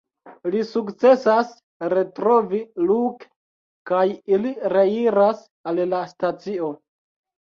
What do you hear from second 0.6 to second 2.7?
sukcesas retrovi